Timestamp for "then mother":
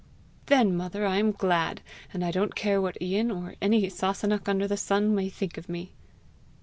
0.47-1.05